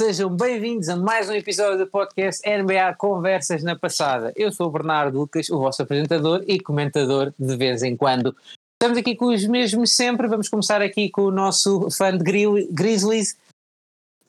[0.00, 4.32] sejam bem-vindos a mais um episódio do podcast NBA Conversas na Passada.
[4.34, 8.34] Eu sou o Bernardo Lucas, o vosso apresentador e comentador de vez em quando.
[8.72, 12.24] Estamos aqui com os mesmos sempre, vamos começar aqui com o nosso fã de
[12.70, 13.36] Grizzlies.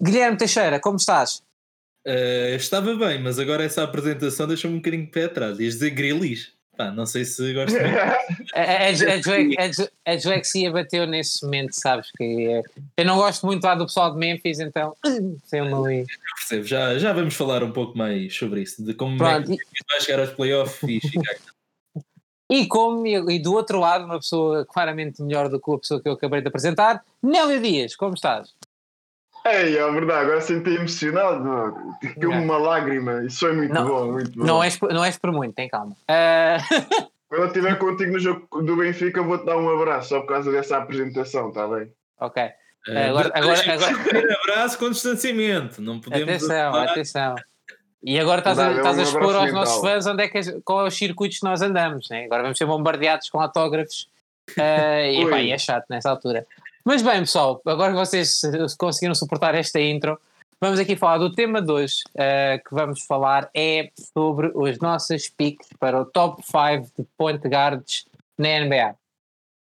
[0.04, 1.42] Guilherme Teixeira, como estás?
[2.06, 5.58] Uh, estava bem, mas agora essa apresentação deixou-me um bocadinho de pé atrás.
[5.58, 6.52] Ias dizer Grizzlies?
[6.78, 7.98] Pá, não sei se gosto muito.
[8.56, 12.10] a, a, a, Joexia bateu nesse momento, sabes?
[12.12, 12.64] que é,
[12.98, 14.96] Eu não gosto muito lá do pessoal de Memphis, então
[15.46, 16.06] sei uma ali.
[16.38, 19.48] Percebo, já, já vamos falar um pouco mais sobre isso, de como Pronto,
[19.90, 21.36] vai chegar aos playoffs e chegar.
[22.54, 26.10] E como, e do outro lado, uma pessoa claramente melhor do que a pessoa que
[26.10, 28.54] eu acabei de apresentar, Nélio Dias, como estás?
[29.46, 34.32] Ei, é verdade, agora senti emocionado, tive uma lágrima, isso foi muito não, bom, muito
[34.38, 34.46] bom.
[34.46, 35.96] Não és, não és por muito, tem calma.
[36.10, 37.12] Uh...
[37.28, 40.52] Quando eu estiver contigo no jogo do Benfica, vou-te dar um abraço só por causa
[40.52, 41.90] dessa apresentação, está bem?
[42.20, 42.44] Ok.
[42.44, 44.38] Uh, agora, agora, agora...
[44.44, 46.28] abraço com distanciamento, não podemos.
[46.28, 47.36] Atenção, atenção.
[48.04, 50.88] E agora estás, a, estás a expor aos nossos fãs onde é que, qual é
[50.88, 52.26] os circuitos que nós andamos, né?
[52.26, 54.08] agora vamos ser bombardeados com autógrafos
[54.58, 56.46] uh, e, pá, e é chato nessa altura.
[56.84, 58.42] Mas bem, pessoal, agora que vocês
[58.76, 60.20] conseguiram suportar esta intro,
[60.60, 65.30] vamos aqui falar do tema de hoje, uh, que vamos falar é sobre os nossos
[65.30, 68.06] picks para o top 5 de point guards
[68.36, 68.92] na NBA.
[68.92, 68.96] Uh,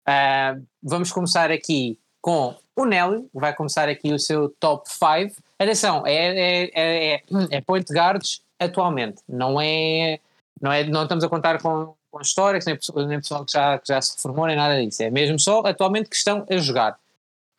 [0.07, 5.41] eh, vamos começar aqui com o Nélio, vai começar aqui o seu top 5.
[5.57, 10.19] Atenção, é, é, é, é, é point guards atualmente, não é,
[10.61, 13.87] não é, não estamos a contar com, com históricos, nem, nem pessoal que já, que
[13.87, 16.95] já se formou, nem nada disso, é mesmo só atualmente que estão a jogar.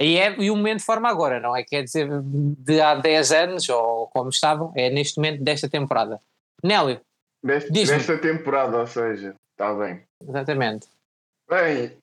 [0.01, 1.65] E, é, e o momento de forma agora, não é?
[1.65, 6.21] Quer dizer, de há 10 anos, ou como estavam, é neste momento desta temporada.
[6.63, 7.01] Nélio.
[7.43, 10.03] Deste, desta temporada, ou seja, está bem.
[10.23, 10.89] Exatamente.
[11.49, 11.97] Bem,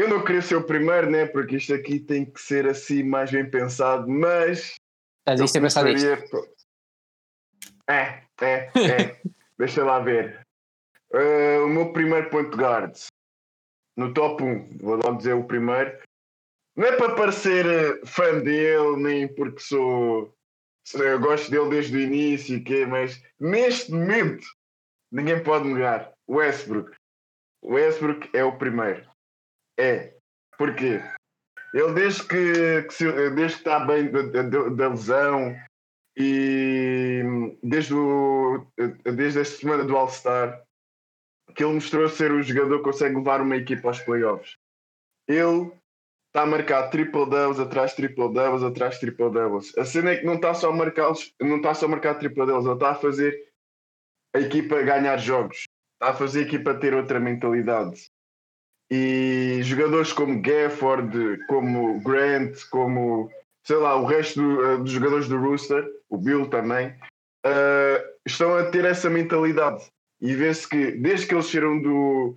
[0.00, 1.26] eu não queria ser o primeiro, né?
[1.26, 4.74] Porque isto aqui tem que ser assim mais bem pensado, mas.
[5.28, 6.06] Estás a pensado isto?
[7.88, 9.20] É, é, é.
[9.58, 10.40] Deixa lá ver.
[11.12, 12.96] Uh, o meu primeiro point guard.
[13.96, 16.00] No top 1, vou logo dizer o primeiro.
[16.76, 20.34] Não é para parecer eh, fã dele, nem porque sou.
[20.94, 24.46] Eu gosto dele desde o início, que, mas neste momento
[25.12, 26.12] ninguém pode negar.
[26.28, 26.92] Westbrook.
[27.62, 29.08] Westbrook é o primeiro.
[29.78, 30.14] É.
[30.56, 31.00] Porquê?
[31.72, 35.56] Ele desde que, que se, desde que está bem da, da, da, lesão
[36.16, 37.22] e
[37.62, 38.66] desde, o,
[39.04, 40.62] desde esta semana do All-Star
[41.54, 44.54] que ele mostrou ser o jogador que consegue levar uma equipa aos playoffs.
[45.28, 45.70] Ele
[46.30, 49.76] está a marcar triple doubles atrás triple doubles atrás triple doubles.
[49.76, 52.46] A cena é que não está só a marcar, não está só a marcar triple
[52.46, 53.36] doubles, ele está a fazer
[54.34, 55.64] a equipa ganhar jogos,
[55.94, 58.08] está a fazer a equipa ter outra mentalidade.
[58.92, 63.30] E jogadores como Gafford, como Grant, como
[63.64, 66.88] sei lá, o resto do, uh, dos jogadores do Rooster, o Bill também,
[67.46, 69.84] uh, estão a ter essa mentalidade.
[70.20, 72.36] E vê-se que desde que eles saíram do,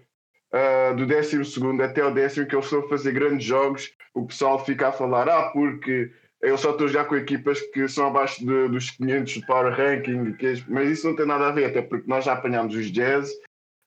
[0.53, 1.41] uh, do 12
[1.83, 5.27] até o décimo, que eles estão a fazer grandes jogos, o pessoal fica a falar,
[5.27, 9.45] ah, porque eu só estou já com equipas que são abaixo de, dos 500 de
[9.45, 12.75] Power Ranking, que, mas isso não tem nada a ver, até porque nós já apanhámos
[12.75, 13.31] os Jazz,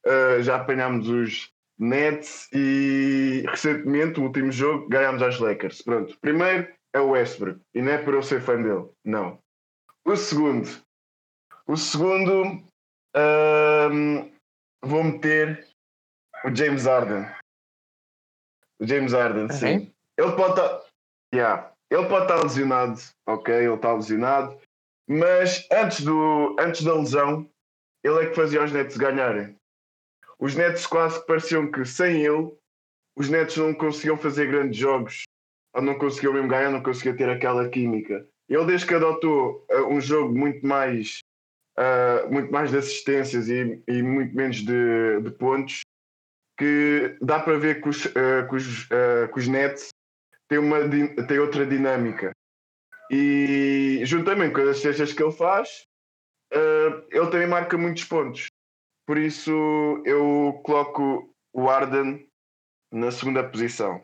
[0.07, 5.83] uh, já apanhámos os Nets e recentemente, o último jogo, ganhámos às Lakers.
[5.83, 9.39] Pronto, primeiro é o Westbrook, e não é por eu ser fã dele, não.
[10.05, 10.69] O segundo,
[11.67, 12.63] o segundo,
[13.15, 14.31] uh,
[14.83, 15.67] vou meter
[16.47, 17.27] o James Harden.
[18.81, 19.93] O James Harden, sim.
[20.17, 20.69] Ele pode estar.
[20.69, 20.87] Tá,
[21.35, 21.73] yeah.
[21.91, 24.59] Ele pode estar lesionado, ok, ele está lesionado,
[25.09, 27.49] mas antes, do, antes da lesão,
[28.03, 29.57] ele é que fazia os Nets ganharem.
[30.39, 32.53] Os Nets quase pareciam que sem ele,
[33.17, 35.23] os Nets não conseguiam fazer grandes jogos,
[35.75, 38.27] ou não conseguiam mesmo ganhar, não conseguiam ter aquela química.
[38.49, 41.21] Ele, desde que adotou uh, um jogo muito mais,
[41.79, 45.83] uh, muito mais de assistências e, e muito menos de, de pontos,
[46.57, 49.89] que dá para ver que os, uh, que os, uh, que os Nets
[50.49, 50.79] têm, uma,
[51.27, 52.33] têm outra dinâmica.
[53.11, 55.87] E juntamente com as cestas que ele faz,
[56.53, 58.47] uh, ele também marca muitos pontos.
[59.07, 59.53] Por isso
[60.05, 62.27] eu coloco o Arden
[62.93, 64.03] na segunda posição.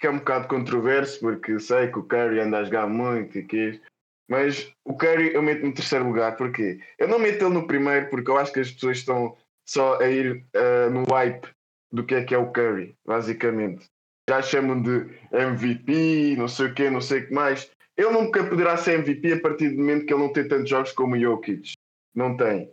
[0.00, 3.44] Que é um bocado controverso, porque sei que o Curry anda a jogar muito e
[3.44, 3.80] que
[4.28, 8.08] mas o Curry eu meto no terceiro lugar, porque eu não meto ele no primeiro,
[8.08, 9.36] porque eu acho que as pessoas estão
[9.68, 11.46] só a ir uh, no hype
[11.92, 13.86] do que é que é o Curry, basicamente.
[14.28, 17.70] Já chamam de MVP, não sei o quê, não sei o que mais.
[17.96, 20.92] Ele nunca poderá ser MVP a partir do momento que ele não tem tantos jogos
[20.92, 21.74] como o Jokic.
[22.14, 22.70] Não tem.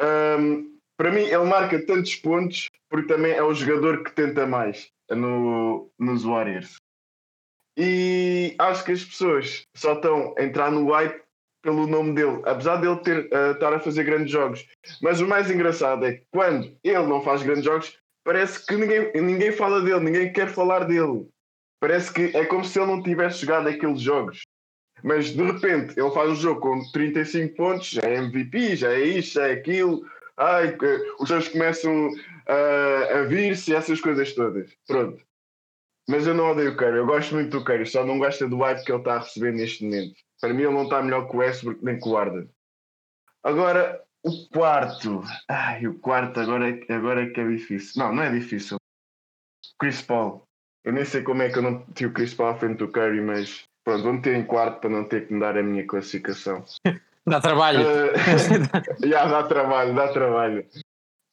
[0.00, 4.90] Um, para mim, ele marca tantos pontos porque também é o jogador que tenta mais
[5.10, 6.76] no, nos Warriors.
[7.76, 11.22] E acho que as pessoas só estão a entrar no hype
[11.62, 14.66] pelo nome dele, apesar dele ter, uh, estar a fazer grandes jogos.
[15.02, 19.12] Mas o mais engraçado é que quando ele não faz grandes jogos, parece que ninguém,
[19.14, 21.28] ninguém fala dele, ninguém quer falar dele.
[21.80, 24.42] Parece que é como se ele não tivesse jogado aqueles jogos.
[25.02, 29.00] Mas de repente ele faz um jogo com 35 pontos, já é MVP, já é
[29.00, 30.04] isto, já é aquilo.
[30.36, 30.76] Ai,
[31.20, 32.10] os jogos começam
[32.46, 34.70] a, a vir-se, essas coisas todas.
[34.86, 35.22] Pronto.
[36.08, 38.58] Mas eu não odeio o Curry, eu gosto muito do Curry, só não gosto do
[38.58, 40.14] hype que ele está a receber neste momento.
[40.40, 42.48] Para mim ele não está melhor que o Westbrook nem que o Arden.
[43.42, 45.22] Agora, o quarto.
[45.48, 48.02] Ai, o quarto agora é, agora é que é difícil.
[48.02, 48.76] Não, não é difícil.
[49.78, 50.42] Chris Paul.
[50.84, 52.88] Eu nem sei como é que eu não tinha o Chris Paul à frente do
[52.88, 55.86] Curry, mas pronto, vou meter em quarto para não ter que me dar a minha
[55.86, 56.64] classificação.
[57.26, 57.80] dá trabalho.
[57.80, 60.66] Uh, já dá trabalho, dá trabalho.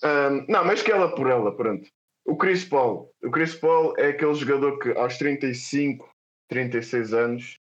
[0.04, 1.88] Uh, não, mas que ela por ela, pronto.
[2.26, 3.12] O Chris Paul.
[3.24, 6.10] O Chris Paul é aquele jogador que aos 35,
[6.50, 7.56] 36 anos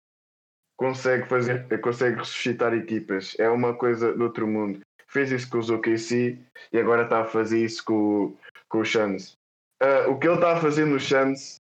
[0.76, 3.34] consegue fazer, consegue ressuscitar equipas.
[3.38, 4.81] É uma coisa do outro mundo.
[5.11, 6.39] Fez isso com os OKC
[6.73, 8.37] e agora está a fazer isso com,
[8.69, 9.37] com o Suns.
[9.83, 11.61] Uh, o que ele está a fazer no Suns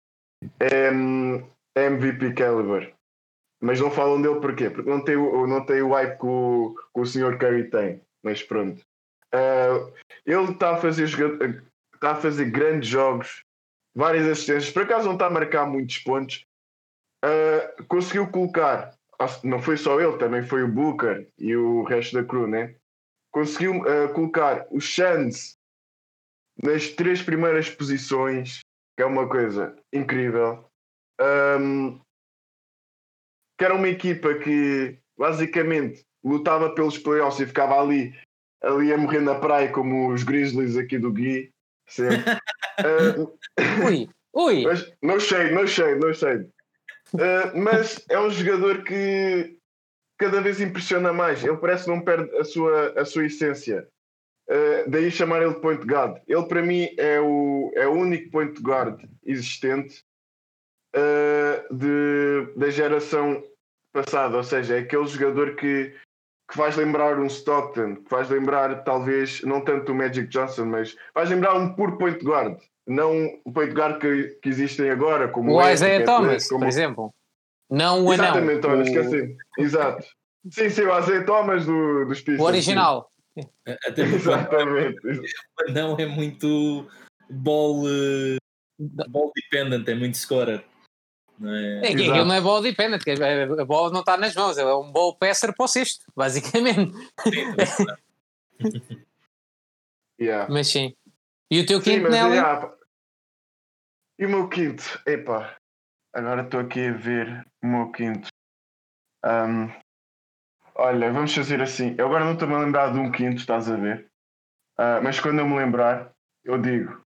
[0.60, 0.90] é,
[1.78, 2.94] é MVP caliber.
[3.62, 4.70] Mas não falam dele porquê?
[4.70, 7.38] Porque não tem, não tem o hype que o, que o Sr.
[7.38, 8.02] Curry tem.
[8.24, 8.82] Mas pronto.
[9.34, 9.92] Uh,
[10.26, 13.44] ele está a fazer está a fazer grandes jogos,
[13.96, 14.72] várias assistências.
[14.72, 16.46] Por acaso não está a marcar muitos pontos.
[17.26, 18.94] Uh, conseguiu colocar,
[19.44, 22.76] não foi só ele, também foi o Booker e o resto da crew, né?
[23.32, 25.58] Conseguiu uh, colocar o Chance
[26.64, 28.60] nas três primeiras posições,
[28.96, 30.66] que é uma coisa incrível.
[31.20, 32.00] Um,
[33.58, 38.14] que era uma equipa que basicamente lutava pelos playoffs e ficava ali,
[38.62, 41.52] ali a morrer na praia, como os Grizzlies aqui do Gui.
[42.00, 43.38] Uh,
[43.86, 44.64] ui, ui.
[44.64, 46.38] Mas, não sei, não sei, não sei.
[47.14, 49.57] Uh, mas é um jogador que
[50.18, 51.44] cada vez impressiona mais.
[51.44, 53.88] Ele parece que não perde a sua, a sua essência.
[54.50, 56.22] Uh, daí chamar ele de point guard.
[56.28, 60.04] Ele, para mim, é o, é o único point guard existente
[60.96, 63.44] uh, de, da geração
[63.94, 64.38] passada.
[64.38, 65.94] Ou seja, é aquele jogador que
[66.50, 70.96] que faz lembrar um Stockton, que faz lembrar talvez, não tanto o Magic Johnson, mas
[71.14, 75.54] faz lembrar um puro point guard, não o point guard que, que existem agora, como
[75.54, 76.62] o, Isaiah Thomas, como...
[76.62, 77.14] por exemplo.
[77.70, 78.26] Não o anão.
[78.26, 78.84] Exatamente, olha, o...
[78.84, 79.38] esqueci.
[79.58, 80.06] Exato.
[80.52, 82.40] Sim, sim, o Isaiah Thomas do, dos Pistons.
[82.40, 83.12] O original.
[83.86, 85.08] Até Exatamente.
[85.08, 86.88] O anão é muito
[87.30, 87.84] ball,
[89.10, 90.64] ball dependent, é muito scorer.
[91.40, 91.82] Não é?
[91.86, 93.04] É, aquilo não é bola dependent,
[93.60, 96.94] a bola não está nas mãos, é um ball passer para o cesto, basicamente.
[100.20, 100.52] yeah.
[100.52, 100.96] Mas sim.
[101.52, 102.36] E o teu sim, quinto, Nelly?
[102.38, 102.74] Yeah.
[104.18, 105.00] E o meu quinto?
[105.06, 105.57] Epá,
[106.18, 108.28] agora estou aqui a ver o meu quinto.
[109.24, 109.70] Um,
[110.76, 111.94] olha, vamos fazer assim.
[111.98, 114.08] Eu agora não estou-me a lembrar de um quinto, estás a ver?
[114.80, 116.12] Uh, mas quando eu me lembrar,
[116.44, 117.02] eu digo.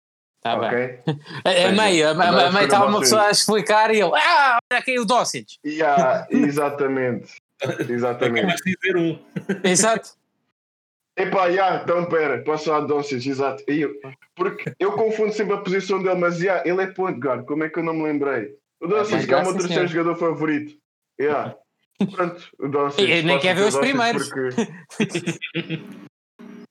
[0.43, 1.01] Tá okay?
[1.05, 1.21] bem.
[1.45, 4.81] A, a meio, a, a, meio estava uma pessoa a explicar e ele, ah, olha
[4.81, 5.47] aqui o Dossic.
[5.65, 7.35] Yeah, exatamente.
[7.89, 8.63] exatamente.
[8.63, 9.19] dizer um.
[9.65, 10.17] Exato.
[11.17, 13.65] Epá, yeah, então pera, posso falar de Doncic, exato.
[13.67, 13.93] Eu,
[14.37, 17.69] porque eu confundo sempre a posição dele, mas yeah, ele é point guard, como é
[17.69, 18.57] que eu não me lembrei?
[18.81, 20.79] O Doncic, é, que é o meu terceiro jogador favorito.
[21.21, 21.57] Yeah.
[22.15, 23.09] Pronto, o Doncic.
[23.09, 24.29] E, nem quer ver os primeiros.
[24.29, 24.51] Porque...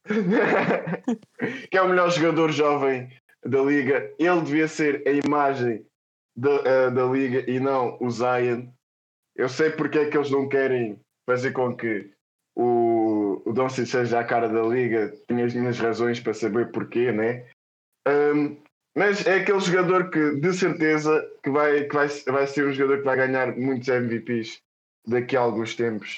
[1.70, 3.10] que é o melhor jogador jovem
[3.46, 5.86] da liga, ele devia ser a imagem
[6.36, 8.68] da, uh, da liga e não o Zion.
[9.36, 12.10] Eu sei porque é que eles não querem fazer com que
[12.56, 15.14] o, o Doncic seja a cara da liga.
[15.28, 17.46] Tenho as minhas razões para saber porquê, né?
[18.08, 18.58] Um,
[18.98, 22.98] mas é aquele jogador que de certeza que vai, que vai, vai ser um jogador
[22.98, 24.60] que vai ganhar muitos MVPs
[25.06, 26.18] daqui a alguns tempos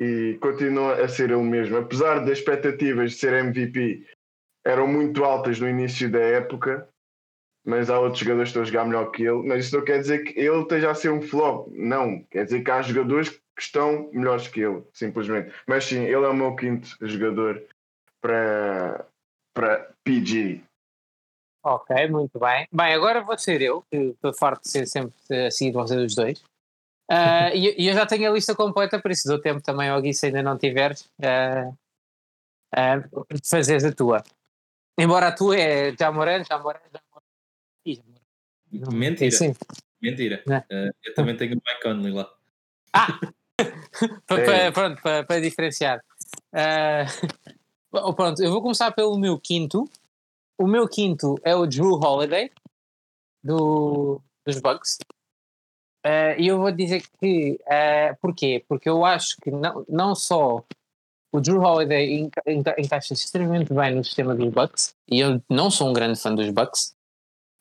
[0.00, 1.76] e continua a ser ele mesmo.
[1.76, 4.06] Apesar das expectativas de ser MVP
[4.64, 6.88] eram muito altas no início da época,
[7.66, 9.48] mas há outros jogadores que estão a jogar melhor que ele.
[9.48, 12.22] Mas isso não quer dizer que ele esteja a ser um flop, não.
[12.30, 15.52] Quer dizer que há jogadores que estão melhores que ele, simplesmente.
[15.66, 17.60] Mas sim, ele é o meu quinto jogador
[18.20, 19.04] para,
[19.52, 20.62] para PG.
[21.64, 22.68] Ok, muito bem.
[22.70, 25.14] Bem, agora vou ser eu, que estou farto de ser sempre
[25.46, 26.38] assim de vocês os dois.
[27.10, 30.12] Uh, e, eu já tenho a lista completa, por isso dou tempo também ao Gui,
[30.12, 31.70] se ainda não tiveres, uh,
[32.76, 34.22] uh, de fazeres a tua.
[34.98, 38.94] Embora a tua é já morando, já morando, já morando.
[38.94, 39.30] Mentira.
[39.30, 39.54] Sim.
[40.02, 40.42] Mentira.
[40.46, 42.30] Uh, eu também tenho o Mike Conley lá.
[42.92, 43.18] Ah!
[44.36, 44.70] é.
[44.70, 46.04] Pronto, para, para diferenciar.
[48.16, 49.88] Pronto, eu vou começar pelo meu quinto.
[50.58, 52.50] O meu quinto é o Drew Holiday,
[53.42, 54.98] do, dos Bucks.
[56.06, 57.58] uh, eu vou dizer que.
[57.66, 58.64] Uh, porquê?
[58.68, 60.64] Porque eu acho que não, não só
[61.32, 65.70] o Drew Holiday enca enca encaixa extremamente bem no sistema dos Bucks, e eu não
[65.70, 66.94] sou um grande fã dos Bucks,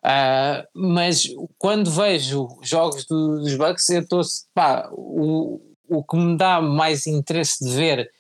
[0.06, 4.22] uh, mas quando vejo jogos do, dos Bucks, eu estou.
[4.92, 5.60] O,
[5.90, 8.12] o que me dá mais interesse de ver,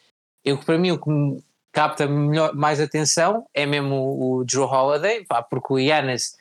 [0.44, 5.26] eu, para mim, o que me capta melhor, mais atenção é mesmo o, Drew Holiday,
[5.26, 6.36] pá, porque o Yannis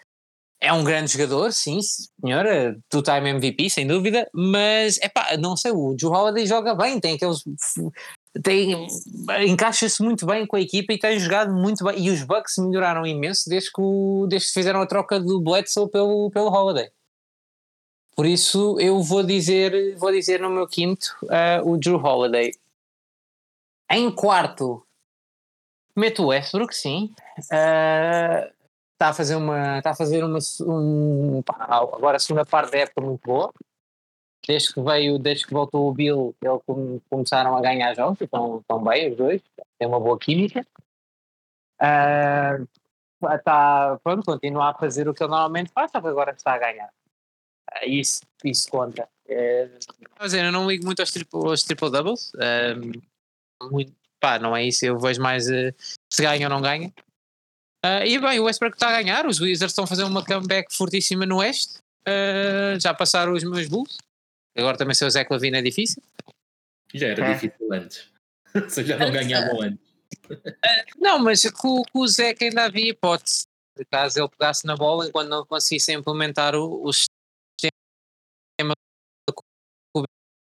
[0.60, 5.72] é um grande jogador, sim, senhora, two-time MVP, sem dúvida, mas é pá, não sei,
[5.72, 7.42] o Drew Holiday joga bem, tem aqueles.
[8.42, 8.86] Tem,
[9.46, 11.98] encaixa-se muito bem com a equipa e tem jogado muito bem.
[11.98, 15.90] E os Bucks melhoraram imenso desde que, o, desde que fizeram a troca do Bledsoe
[15.90, 16.90] pelo, pelo Holiday.
[18.14, 22.52] Por isso eu vou dizer, vou dizer no meu quinto uh, o Drew Holiday.
[23.90, 24.82] Em quarto,
[25.96, 27.14] meto o Westbrook, sim.
[27.38, 28.52] Uh,
[28.92, 29.78] está a fazer uma.
[29.78, 30.38] Está a fazer uma.
[30.60, 33.52] Um, agora a segunda parte da época muito boa.
[34.46, 38.82] Desde que veio, desde que voltou o Bill, eles começaram a ganhar jogos, estão, estão
[38.82, 39.40] bem os dois,
[39.78, 40.66] tem uma boa química.
[41.80, 42.66] Uh,
[43.34, 46.58] está, pronto, continua a fazer o que ele normalmente faz, só que agora está a
[46.58, 46.90] ganhar.
[47.70, 49.08] Uh, isso, isso conta.
[49.28, 49.68] É...
[50.18, 52.32] Mas eu não ligo muito aos triple, aos triple doubles.
[52.34, 54.86] Um, muito, pá, não é isso.
[54.86, 55.74] Eu vejo mais uh,
[56.10, 56.88] se ganha ou não ganha.
[57.84, 60.72] Uh, e bem, o Westbrook está a ganhar, os Wizards estão a fazer uma comeback
[60.72, 63.98] fortíssima no Oeste, uh, já passaram os meus Bulls,
[64.56, 66.00] agora também ser o Zé Clavina é difícil.
[66.94, 67.34] Já era é.
[67.34, 68.08] difícil antes,
[68.70, 69.84] se já não ganhavam antes.
[70.30, 73.46] Uh, não, mas com, com o Zé que ainda havia hipótese,
[73.90, 78.74] caso ele pegasse na bola enquanto não conseguisse implementar o, o sistema
[79.28, 79.42] que
[79.96, 80.04] o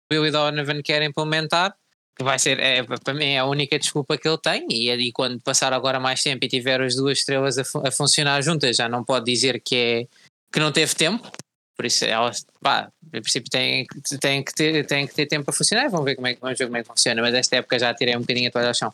[0.09, 1.75] Billy Donovan quer implementar,
[2.15, 4.65] que vai ser, é, para mim, é a única desculpa que ele tem.
[4.71, 8.41] E ali, quando passar agora mais tempo e tiver as duas estrelas a, a, funcionar
[8.41, 10.07] juntas, já não pode dizer que, é,
[10.51, 11.29] que não teve tempo.
[11.75, 12.31] Por isso, ela,
[12.61, 13.85] pá, em princípio, tem,
[14.21, 15.89] tem, que ter, tem que ter tempo para funcionar.
[15.89, 17.21] Vamos ver como é, vamos ver como é que funciona.
[17.21, 18.93] Mas esta época já tirei um bocadinho a toalha ao chão.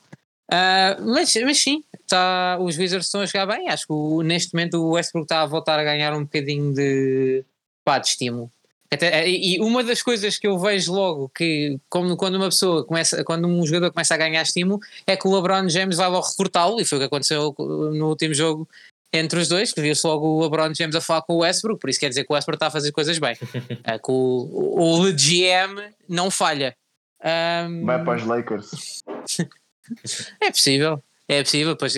[0.51, 3.69] Uh, mas, mas sim, tá, os Wizards estão a jogar bem.
[3.69, 7.45] Acho que o, neste momento o Westbrook está a voltar a ganhar um bocadinho de,
[7.85, 8.51] pá, de estímulo.
[8.93, 13.23] Até, e uma das coisas que eu vejo logo que como, quando uma pessoa começa,
[13.23, 16.81] quando um jogador começa a ganhar estímulo, é que o LeBron James vai logo recrutá-lo,
[16.81, 18.67] e foi o que aconteceu no último jogo
[19.13, 21.89] entre os dois, que viu-se logo o LeBron James a falar com o Westbrook, por
[21.89, 23.37] isso quer dizer que o Westbrook está a fazer coisas bem.
[23.85, 26.75] é que o, o GM não falha.
[27.23, 29.03] Um, vai para os Lakers.
[30.41, 31.93] é possível, é possível, pois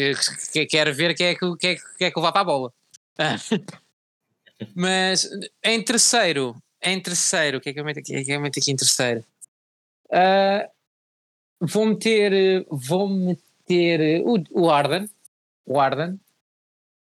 [0.69, 2.73] quero ver quem é que, quem é, quem é que vai para a bola.
[4.75, 5.29] Mas
[5.63, 8.59] em terceiro, em terceiro, o que é que eu meto aqui, é que eu meto
[8.59, 9.23] aqui em terceiro?
[10.07, 10.69] Uh,
[11.59, 15.09] vou meter, vou meter o, o Arden,
[15.65, 16.19] o Arden,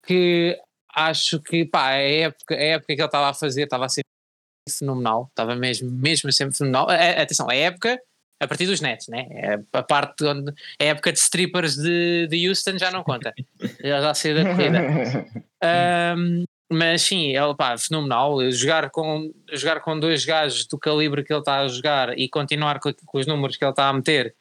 [0.05, 0.59] que
[0.93, 4.01] acho que pá, a época, a época que ele estava a fazer estava a ser
[4.69, 6.89] fenomenal, estava mesmo, mesmo sempre fenomenal.
[6.89, 8.01] A, atenção, a época
[8.39, 9.27] a partir dos Nets, né?
[9.31, 13.33] É a parte onde a época de strippers de, de Houston já não conta,
[13.83, 14.79] já já saiu da corrida.
[15.59, 18.39] Um, Mas sim, ele pá, fenomenal.
[18.51, 22.79] Jogar com, jogar com dois gajos do calibre que ele está a jogar e continuar
[22.79, 24.35] com, com os números que ele está a meter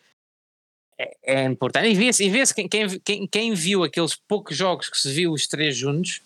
[0.98, 1.88] é, é importante.
[1.88, 2.68] E vê-se e vê quem,
[3.04, 6.20] quem, quem, viu aqueles poucos jogos que se viu os três juntos,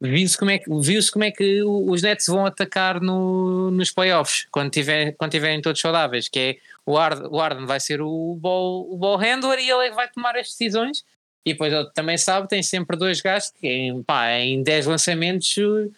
[0.00, 4.46] viu-se como, é que, viu como é que os Nets vão atacar no, nos playoffs
[4.50, 6.28] quando, tiver, quando tiverem todos saudáveis.
[6.28, 9.86] Que é o Arden, o Arden vai ser o ball, o ball handler e ele
[9.86, 11.04] é que vai tomar as decisões
[11.44, 15.92] e depois também sabe, tem sempre dois gajos que em, pá, em 10 lançamentos uh,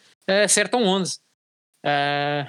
[0.45, 1.17] acertam 11.
[1.17, 1.21] Uh,
[1.85, 2.47] ah,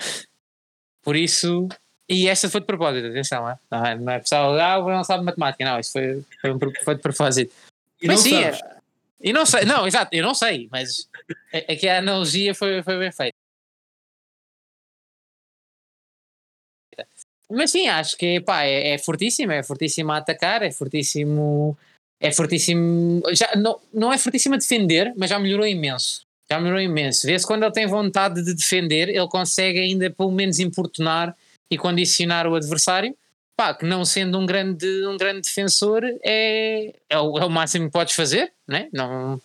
[1.03, 1.67] por isso,
[2.07, 3.59] e esta foi de propósito, atenção, é?
[3.69, 6.95] não é, não é pessoal, ah, não sabe matemática, não, isso foi, foi, um, foi
[6.95, 7.53] de propósito.
[8.01, 8.61] E mas sim, sabes.
[9.19, 11.09] e não sei, não, exato, eu não sei, mas
[11.69, 13.35] aqui a analogia foi, foi bem feita.
[17.51, 21.77] Mas sim, acho que pá, é, é fortíssimo, é fortíssimo a atacar, é fortíssimo
[22.19, 23.21] é fortíssimo.
[23.33, 26.25] Já, não, não é fortíssimo a defender, mas já melhorou imenso.
[26.49, 27.25] Já melhorou imenso.
[27.25, 31.35] Vê-se quando ele tem vontade de defender, ele consegue ainda pelo menos importunar
[31.69, 33.15] e condicionar o adversário.
[33.57, 37.85] Pá, que não sendo um grande, um grande defensor, é, é, o, é o máximo
[37.85, 38.89] que podes fazer, né?
[38.91, 39.41] não,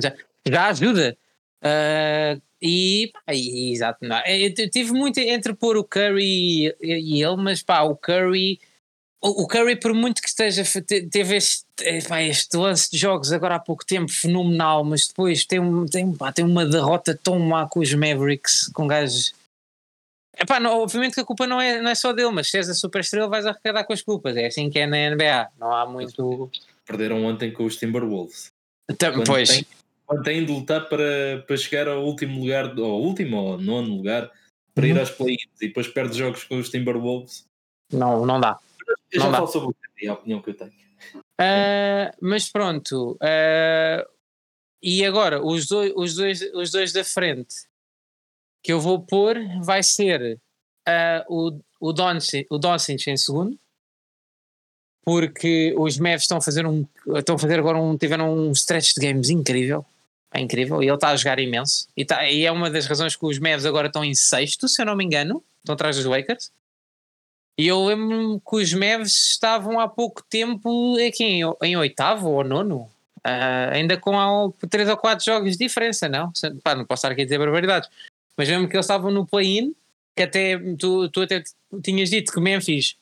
[0.00, 0.14] já,
[0.46, 1.16] já ajuda.
[1.60, 4.16] Uh, e, pá, e, exato, não.
[4.18, 8.60] É, eu tive muito entre pôr o Curry e, e ele, mas pá, o Curry
[9.20, 10.62] o, Curry, por muito que esteja,
[11.10, 11.64] teve este,
[12.08, 16.32] pá, este lance de jogos agora há pouco tempo fenomenal, mas depois tem, tem, pá,
[16.32, 19.34] tem uma derrota tão má com os Mavericks, com gajos.
[20.38, 22.68] Epá, não, obviamente que a culpa não é, não é só dele, mas se és
[22.68, 24.36] a super estrela vais arrecadar com as culpas.
[24.36, 25.48] É assim que é na NBA.
[25.58, 26.48] Não há muito.
[26.86, 28.52] Perderam ontem com os Timberwolves.
[28.88, 29.48] Então, quando pois.
[29.48, 29.66] Tem,
[30.06, 34.30] quando têm de lutar para, para chegar ao último lugar, ao último ou nono lugar
[34.74, 35.00] para ir uhum.
[35.00, 37.44] aos play-ins e depois perde jogos com os Timberwolves.
[37.92, 38.60] Não, não dá.
[39.12, 39.76] Eu já falo sobre
[40.08, 40.72] a opinião que eu tenho.
[41.40, 43.12] Uh, mas pronto.
[43.12, 44.08] Uh,
[44.82, 47.54] e agora, os dois, os, dois, os dois da frente
[48.62, 50.38] que eu vou pôr vai ser
[50.88, 53.58] uh, o, o, Doncic, o Doncic em segundo,
[55.04, 58.92] porque os Mavs estão a fazer um estão a fazer agora um tiveram um stretch
[58.94, 59.86] de games incrível
[60.30, 63.16] é incrível e ele está a jogar imenso e, tá, e é uma das razões
[63.16, 66.04] que os Mavs agora estão em sexto se eu não me engano estão atrás dos
[66.04, 66.52] Lakers
[67.58, 72.44] e eu lembro-me que os Mavs estavam há pouco tempo aqui em, em oitavo ou
[72.44, 72.88] nono
[73.26, 76.32] uh, ainda com três ou quatro jogos de diferença não?
[76.62, 77.90] Pá, não posso estar aqui a dizer barbaridades
[78.36, 79.74] mas lembro que eles estavam no play-in
[80.18, 81.42] que até tu, tu até
[81.82, 82.96] tinhas dito que Memphis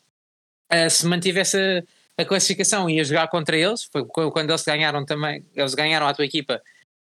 [0.72, 5.42] uh, se mantivesse a, a, classificação ia jogar contra eles, foi quando eles ganharam também,
[5.54, 6.60] eles ganharam a tua equipa.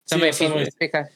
[0.06, 1.10] Também Sim, fiz ficar.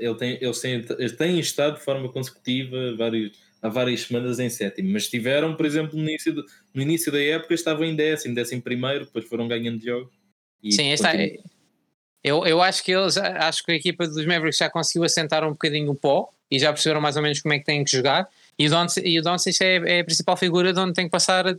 [0.00, 4.50] Ele, tem, eles, têm, eles têm estado de forma consecutiva vários, há várias semanas em
[4.50, 6.34] sétimo, mas estiveram, por exemplo, no início,
[6.74, 10.12] no início da época estavam em décimo, décimo primeiro, depois foram ganhando jogos.
[10.70, 11.38] Sim, esta, é,
[12.22, 15.52] eu, eu acho que eles acho que a equipa dos Mavericks já conseguiu assentar um
[15.52, 18.28] bocadinho o pó e já perceberam mais ou menos como é que têm que jogar.
[18.58, 21.58] E o Doncic é, é, a principal figura de onde tem que passar uh,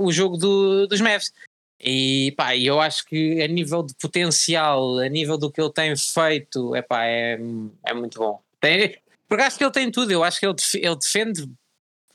[0.00, 1.32] o jogo do, dos Mavs.
[1.80, 5.96] E pá, eu acho que a nível de potencial, a nível do que ele tem
[5.96, 7.38] feito, epá, é,
[7.86, 8.40] é muito bom.
[8.60, 8.96] Tem,
[9.28, 11.50] porque acho que ele tem tudo, eu acho que ele, ele defende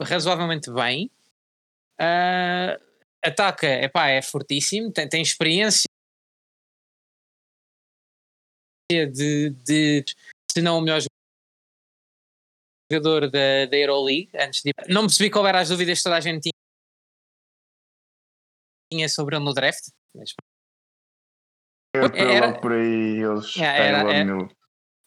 [0.02, 1.12] razoavelmente bem,
[2.02, 2.84] uh,
[3.24, 5.86] ataca, epá, é fortíssimo, tem, tem experiência
[8.92, 10.04] de, de
[10.52, 11.02] se não o melhor
[12.92, 14.72] jogador da, da Euroleague antes de.
[14.88, 16.50] Não percebi qual eram as dúvidas que toda a gente
[18.92, 19.90] tinha sobre ele no draft.
[20.16, 20.34] Mas...
[21.96, 24.50] Era, por aí, eles era, era,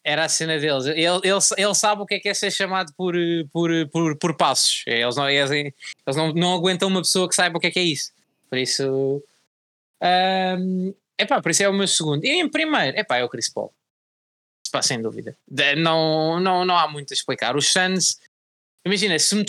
[0.06, 0.86] era, a cena deles.
[0.86, 3.14] Ele, ele, ele sabe o que é que é ser chamado por,
[3.52, 4.84] por, por, por passos.
[4.86, 7.78] Eles, não, eles, eles não, não aguentam uma pessoa que saiba o que é que
[7.78, 8.12] é isso.
[8.48, 9.22] Por isso.
[10.02, 12.24] Um, epá, por isso é o meu segundo.
[12.24, 13.72] E em primeiro, epá, é o Chris Paul
[14.76, 15.36] pá, sem dúvida.
[15.78, 17.56] Não, não, não há muito a explicar.
[17.56, 18.18] Os Suns,
[18.84, 19.44] imagina, se me,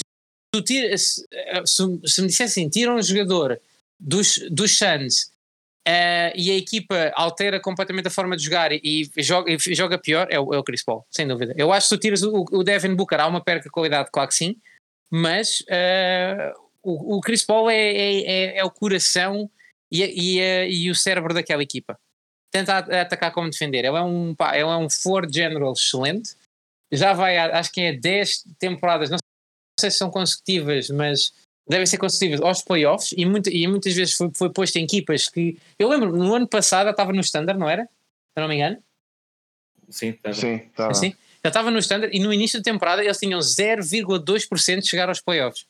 [0.55, 3.59] se, se, se, me dissessem tira um jogador
[3.99, 5.31] dos, dos Suns
[5.87, 9.97] uh, e a equipa altera completamente a forma de jogar e, e joga, e joga
[9.97, 11.53] pior, é o, é o Chris Paul, sem dúvida.
[11.57, 14.09] Eu acho que se tu tiras o, o Devin Booker, há uma perca de qualidade,
[14.11, 14.57] claro que sim,
[15.09, 19.49] mas uh, o, o Chris Paul é, é, é, é o coração
[19.91, 21.97] e, e, e o cérebro daquela equipa
[22.51, 23.85] tenta atacar como defender.
[23.85, 24.87] Ele é um, pá, ele é um
[25.29, 26.35] General excelente.
[26.91, 29.17] Já vai, acho que é 10 temporadas, não
[29.79, 31.33] sei se são consecutivas, mas
[31.69, 35.27] devem ser consecutivas aos playoffs e, muito, e muitas vezes foi, foi posto em equipas
[35.27, 35.57] que.
[35.77, 37.83] Eu lembro, no ano passado estava no Standard, não era?
[37.83, 38.77] Se não me engano.
[39.89, 40.35] Sim, estava.
[40.35, 40.91] Sim, estava.
[40.91, 45.09] Assim, eu estava no Standard e no início da temporada eles tinham 0,2% de chegar
[45.09, 45.65] aos playoffs.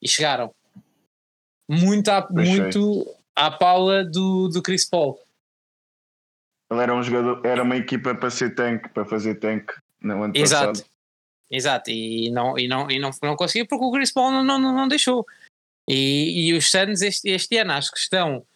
[0.00, 0.52] E chegaram.
[1.68, 5.18] Muito à, muito à pala do, do Chris Paul.
[6.70, 10.32] Ele era um jogador, era uma equipa para ser tanque, para fazer tanque no ano
[10.34, 10.68] Exato.
[10.68, 10.91] passado.
[11.52, 14.58] Exato, e não, e não, e não, não conseguiu porque o Chris Paul não, não,
[14.58, 15.26] não deixou.
[15.86, 18.46] E, e os Suns este, este ano acho que estão,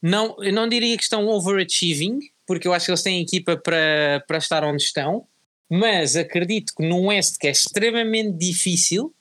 [0.00, 4.22] não, eu não diria que estão overachieving, porque eu acho que eles têm equipa para,
[4.28, 5.26] para estar onde estão,
[5.68, 9.12] mas acredito que num West que é extremamente difícil,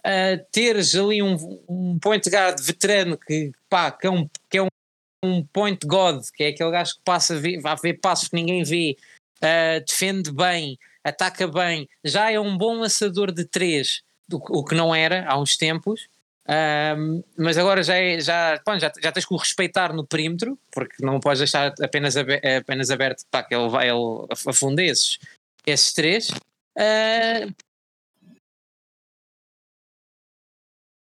[0.00, 1.36] uh, teres ali um,
[1.68, 4.68] um point guard veterano que, pá, que, é um, que é um
[5.26, 8.62] um point god, que é aquele gajo que passa ver, vai ver passos que ninguém
[8.62, 8.96] vê,
[9.38, 14.94] uh, defende bem, ataca bem, já é um bom lançador de três, o que não
[14.94, 16.08] era há uns tempos.
[17.36, 21.04] Mas agora já, é, já, bom, já, já tens que o respeitar no perímetro, porque
[21.04, 25.18] não podes deixar apenas, apenas aberto para que ele, vai, ele afunde esses,
[25.64, 26.30] esses três.
[26.76, 27.54] Uh,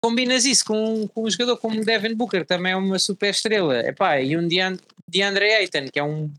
[0.02, 4.20] combinas isso com, com um jogador como Devin Booker, também é uma super estrela, Epá,
[4.20, 6.32] e um DeAndre Ayton, que é um,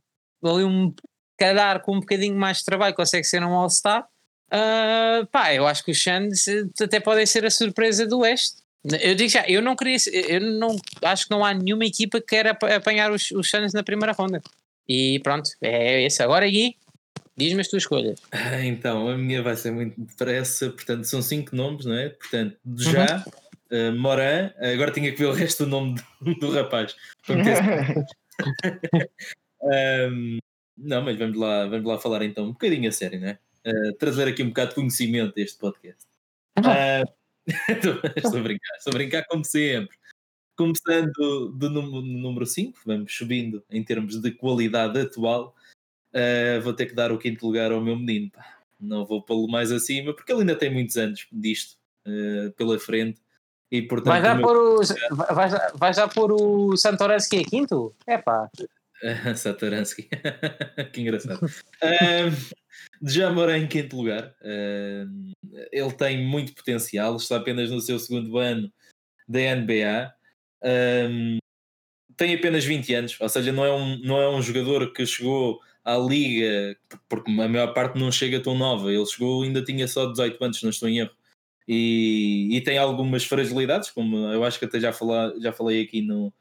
[0.43, 0.93] ali um
[1.37, 4.07] cadar com um bocadinho mais de trabalho, consegue ser um All-Star.
[4.47, 6.45] Uh, pá, eu acho que os Suns
[6.81, 8.57] até podem ser a surpresa do Oeste.
[9.01, 9.97] Eu digo já, eu não queria,
[10.29, 13.83] eu não acho que não há nenhuma equipa que queira apanhar os, os Suns na
[13.83, 14.41] primeira ronda.
[14.87, 16.23] E pronto, é esse.
[16.23, 16.77] Agora, Gui,
[17.35, 18.19] diz-me as tuas escolhas.
[18.31, 22.09] Ah, então, a minha vai ser muito depressa, portanto, são cinco nomes, não é?
[22.09, 23.17] Portanto, já.
[23.17, 26.95] Uhum uh, Moran, agora tinha que ver o resto do nome do, do rapaz.
[29.69, 30.37] um,
[30.77, 33.39] não, mas vamos lá, vamos lá falar então um bocadinho a sério, né?
[33.65, 36.05] Uh, trazer aqui um bocado de conhecimento a este podcast.
[37.47, 39.95] Uh, estou a brincar, estou a brincar como sempre.
[40.57, 41.13] Começando
[41.53, 45.55] do, número 5, vamos subindo em termos de qualidade atual.
[46.13, 48.31] Uh, vou ter que dar o quinto lugar ao meu menino.
[48.31, 48.57] Pá.
[48.79, 53.21] não vou pô-lo mais acima, porque ele ainda tem muitos anos disto uh, pela frente.
[53.71, 54.45] E, portanto, vai, já meu...
[54.45, 54.81] pôr o,
[55.33, 57.93] vai, já, vai já pôr o Santoransky a quinto?
[58.05, 58.49] É pá.
[59.35, 60.09] Santoransky,
[60.91, 61.45] que engraçado.
[61.45, 64.35] um, já mora em quinto lugar.
[64.43, 65.31] Um,
[65.71, 68.71] ele tem muito potencial, está apenas no seu segundo ano
[69.27, 70.13] da NBA.
[70.63, 71.37] Um,
[72.15, 75.61] tem apenas 20 anos, ou seja, não é um, não é um jogador que chegou
[75.85, 76.75] à liga,
[77.07, 78.91] porque a maior parte não chega tão nova.
[78.91, 81.11] Ele chegou, ainda tinha só 18 anos, não estou em erro.
[81.67, 86.01] E, e tem algumas fragilidades, como eu acho que até já, falar, já falei aqui
[86.01, 86.33] no,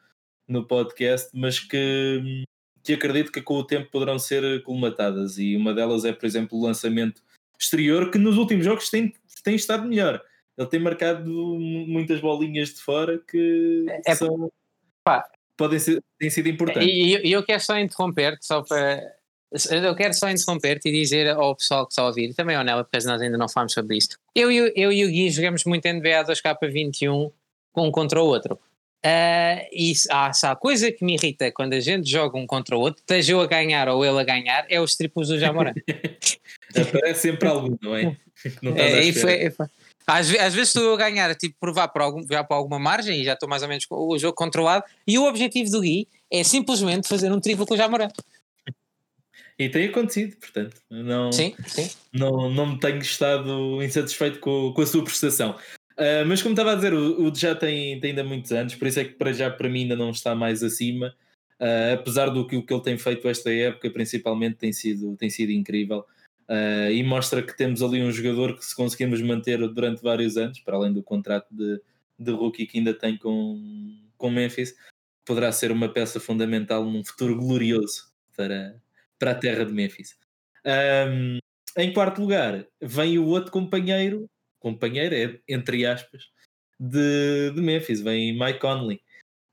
[0.49, 2.45] no podcast, mas que,
[2.83, 5.39] que acredito que com o tempo poderão ser colmatadas.
[5.39, 7.23] E uma delas é, por exemplo, o lançamento
[7.59, 10.23] exterior, que nos últimos jogos tem, tem estado melhor.
[10.57, 14.51] Ele tem marcado muitas bolinhas de fora que é, são,
[15.05, 16.89] pá, podem ser, têm sido importantes.
[16.89, 19.15] E eu, eu quero só interromper-te, só para.
[19.71, 22.85] Eu quero só interromper-te e dizer ao pessoal que está a ouvir, também ao Nela,
[22.85, 24.19] porque nós ainda não falamos sobre isto.
[24.35, 27.33] Eu, eu, eu e o Gui jogamos muito NBA 2K21
[27.77, 28.59] um contra o outro.
[29.05, 32.77] Uh, e ah, se há coisa que me irrita quando a gente joga um contra
[32.77, 35.75] o outro, esteja eu a ganhar ou ele a ganhar, é os triplos do Jamoran.
[36.75, 38.17] Aparece sempre algum, não é?
[38.63, 39.67] Não é, foi, foi,
[40.07, 43.33] às, às vezes estou a ganhar, tipo, provar para, algum, para alguma margem e já
[43.33, 44.85] estou mais ou menos com o jogo controlado.
[45.07, 48.09] E o objetivo do Gui é simplesmente fazer um triplo com o Jamoran.
[49.59, 51.91] E tem acontecido, portanto, não, sim, sim.
[52.13, 55.57] não, não me tenho estado insatisfeito com, com a sua prestação.
[55.99, 58.87] Uh, mas como estava a dizer, o, o já tem, tem ainda muitos anos, por
[58.87, 61.15] isso é que para já para mim ainda não está mais acima.
[61.59, 65.31] Uh, apesar do que o que ele tem feito esta época, principalmente, tem sido, tem
[65.31, 66.05] sido incrível.
[66.49, 70.61] Uh, e mostra que temos ali um jogador que se conseguimos manter durante vários anos,
[70.61, 71.81] para além do contrato de,
[72.19, 74.75] de rookie que ainda tem com, com Memphis,
[75.25, 78.81] poderá ser uma peça fundamental num futuro glorioso para,
[79.19, 80.17] para a terra de Memphis.
[80.65, 81.39] Um,
[81.77, 84.29] em quarto lugar, vem o outro companheiro,
[84.67, 86.25] companheiro é, entre aspas,
[86.81, 89.01] de, de Memphis, vem Mike Conley.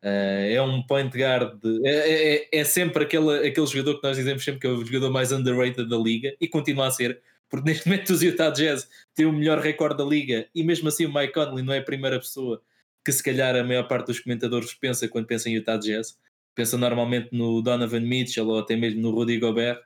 [0.03, 4.17] Uh, é um point guard, é, é, é, é, sempre aquele, aquele jogador que nós
[4.17, 7.69] dizemos sempre que é o jogador mais underrated da liga e continua a ser, porque
[7.69, 11.13] neste momento os Utah Jazz têm o melhor recorde da liga e mesmo assim o
[11.13, 12.61] Mike Conley não é a primeira pessoa
[13.05, 16.17] que se calhar a maior parte dos comentadores pensa quando pensa em Utah Jazz.
[16.53, 19.81] Pensa normalmente no Donovan Mitchell ou até mesmo no Rudy Gobert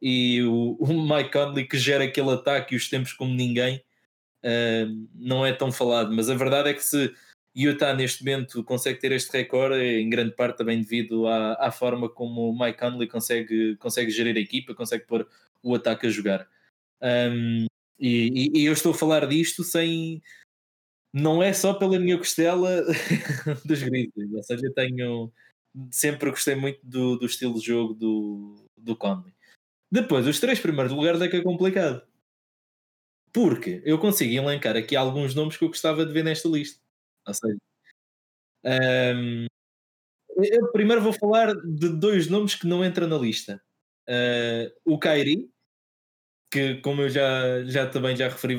[0.00, 3.82] e o, o Mike Conley que gera aquele ataque e os tempos como ninguém
[5.14, 7.12] não é tão falado, mas a verdade é que se
[7.54, 12.08] Utah neste momento consegue ter este recorde em grande parte também devido à, à forma
[12.08, 15.26] como o Mike Conley consegue, consegue gerir a equipa, consegue pôr
[15.62, 16.48] o ataque a jogar.
[17.02, 17.66] Um,
[17.98, 20.22] e, e, eu estou a falar disto sem.
[21.12, 22.82] Não é só pela minha costela
[23.64, 25.32] dos Grizzlies, ou seja, eu tenho.
[25.90, 29.32] Sempre gostei muito do, do estilo de jogo do, do Conley.
[29.90, 32.02] Depois, os três primeiros lugares é que é complicado.
[33.38, 36.80] Porque eu consigo elencar aqui alguns nomes que eu gostava de ver nesta lista.
[37.24, 37.56] Ou seja,
[39.14, 39.46] um,
[40.38, 43.62] eu primeiro vou falar de dois nomes que não entram na lista.
[44.08, 45.48] Uh, o Kairi,
[46.50, 48.56] que como eu já, já também já referi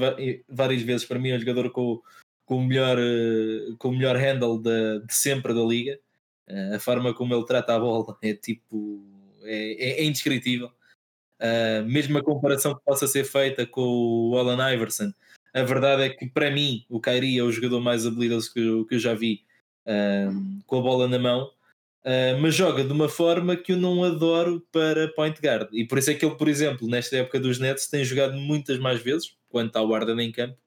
[0.48, 2.02] várias vezes, para mim é um jogador com,
[2.46, 6.00] com, o, melhor, uh, com o melhor handle de, de sempre da liga.
[6.50, 9.04] Uh, a forma como ele trata a bola é tipo
[9.44, 10.72] é, é, é indescritível.
[11.40, 15.14] Uh, mesmo a comparação que possa ser feita com o Alan Iverson,
[15.54, 18.86] a verdade é que para mim o Kairi é o jogador mais habilidoso que eu,
[18.86, 19.46] que eu já vi
[19.86, 21.46] uh, com a bola na mão,
[22.04, 25.70] uh, mas joga de uma forma que eu não adoro para point guard.
[25.72, 28.78] E por isso é que ele, por exemplo, nesta época dos Nets, tem jogado muitas
[28.78, 30.58] mais vezes, quando está o guarda em campo,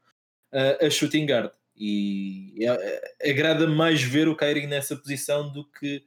[0.80, 1.50] a shooting guard.
[1.76, 6.04] E é, agrada mais ver o Kairi nessa posição do que,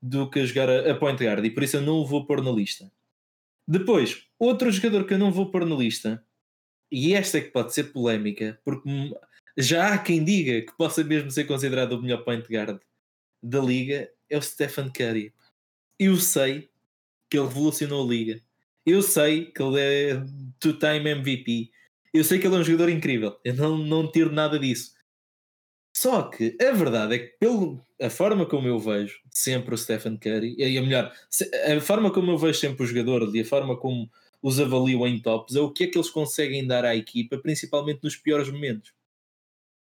[0.00, 1.44] do que jogar a, a point guard.
[1.44, 2.90] E por isso eu não o vou pôr na lista.
[3.66, 6.24] Depois, outro jogador que eu não vou pôr na lista
[6.92, 8.88] e esta é que pode ser polémica, porque
[9.56, 12.78] já há quem diga que possa mesmo ser considerado o melhor point guard
[13.42, 15.32] da liga, é o Stephen Curry.
[15.98, 16.70] Eu sei
[17.30, 18.40] que ele revolucionou a liga.
[18.86, 20.24] Eu sei que ele é
[20.60, 21.70] two-time MVP.
[22.12, 23.38] Eu sei que ele é um jogador incrível.
[23.44, 24.93] Eu não, não tiro nada disso.
[25.96, 30.16] Só que a verdade é que, pelo, a forma como eu vejo sempre o Stephen
[30.16, 31.12] Curry, e a melhor,
[31.66, 34.10] a forma como eu vejo sempre o jogador e a forma como
[34.42, 38.00] os avaliam em tops é o que é que eles conseguem dar à equipa, principalmente
[38.02, 38.92] nos piores momentos.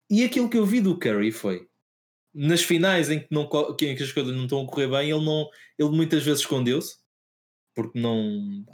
[0.08, 1.68] E aquilo que eu vi do Curry foi
[2.32, 5.48] nas finais em que, não, que as coisas não estão a correr bem, ele, não,
[5.78, 6.96] ele muitas vezes escondeu-se
[7.74, 8.64] porque não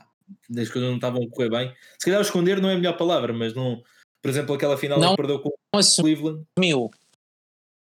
[0.51, 1.75] as coisas não estavam a correr bem.
[1.99, 3.83] Se calhar esconder não é a melhor palavra, mas não,
[4.23, 6.45] por exemplo, aquela final não, que perdeu com o Cleveland.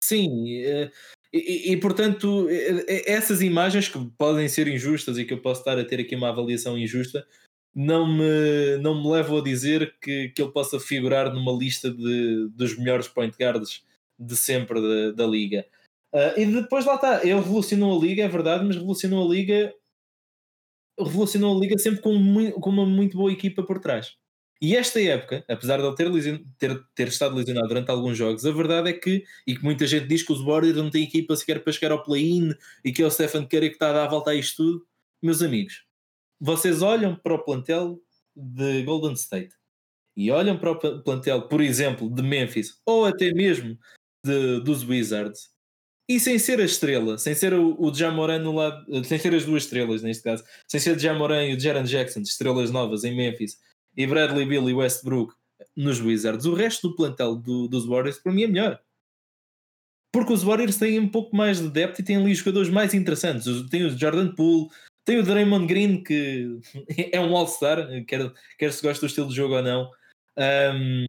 [0.10, 0.91] Sim, eh,
[1.32, 5.39] e, e, e, portanto, eh, eh, essas imagens que podem ser injustas e que eu
[5.39, 7.28] posso estar a ter aqui uma avaliação injusta,
[7.76, 12.50] não me, não me levam a dizer que, que ele possa figurar numa lista de,
[12.50, 13.86] dos melhores point guards
[14.17, 15.63] de sempre da, da liga.
[16.12, 19.76] Uh, e depois lá está, ele revolucionou a liga, é verdade, mas revolucionou a liga
[21.00, 24.17] revolucionou a liga sempre com, com uma muito boa equipa por trás.
[24.62, 28.52] E esta época, apesar de ele ter, ter, ter, estado lesionado durante alguns jogos, a
[28.52, 31.63] verdade é que, e que muita gente diz que os Warriors não têm equipa sequer
[31.63, 34.10] para chegar ao play-in e que é o Stephen Curry que está a dar a
[34.10, 34.86] volta a isto tudo,
[35.22, 35.86] meus amigos,
[36.39, 38.02] vocês olham para o plantel
[38.36, 39.56] de Golden State
[40.15, 43.78] e olham para o plantel, por exemplo, de Memphis ou até mesmo
[44.26, 45.50] de, dos Wizards
[46.08, 49.45] e sem ser a estrela, sem ser o, o Jamoran no lado, sem ser as
[49.45, 53.15] duas estrelas neste caso, sem ser o Jamoran e o Jaron Jackson, estrelas novas em
[53.15, 53.58] Memphis
[53.95, 55.34] e Bradley Bill e Westbrook
[55.75, 58.80] nos Wizards, o resto do plantel do, dos Warriors para mim é melhor.
[60.12, 62.93] Porque os Warriors têm um pouco mais de depth e têm ali os jogadores mais
[62.93, 63.45] interessantes.
[63.69, 64.69] Tem o Jordan Poole,
[65.06, 66.60] tem o Draymond Green, que
[67.12, 69.91] é um All-Star, quer, quer se gosta do estilo de jogo ou não.
[70.38, 71.06] Um,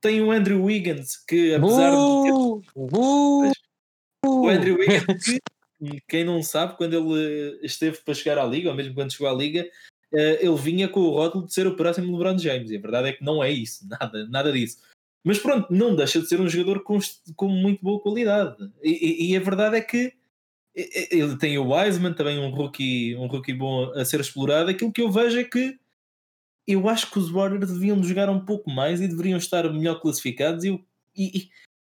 [0.00, 1.96] tem o Andrew Wiggins, que apesar de.
[1.96, 2.32] Ter...
[2.74, 3.52] Uh,
[4.26, 8.74] o Andrew Wiggins, que, quem não sabe, quando ele esteve para chegar à Liga, ou
[8.74, 9.68] mesmo quando chegou à Liga,
[10.12, 12.70] ele vinha com o rótulo de ser o próximo LeBron James.
[12.70, 14.78] E a verdade é que não é isso, nada, nada disso.
[15.22, 16.98] Mas pronto, não deixa de ser um jogador com,
[17.36, 18.56] com muito boa qualidade.
[18.82, 20.14] E, e, e a verdade é que
[20.74, 24.70] ele tem o Wiseman, também um rookie, um rookie bom a ser explorado.
[24.70, 25.78] Aquilo que eu vejo é que
[26.66, 30.64] eu acho que os Warriors deviam jogar um pouco mais e deveriam estar melhor classificados.
[30.64, 30.82] E,
[31.16, 31.48] e,